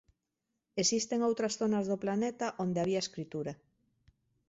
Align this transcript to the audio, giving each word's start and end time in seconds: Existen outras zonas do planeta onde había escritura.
Existen 0.81 1.19
outras 1.29 1.53
zonas 1.59 1.85
do 1.91 2.01
planeta 2.03 2.47
onde 2.63 2.79
había 2.81 3.03
escritura. 3.05 3.53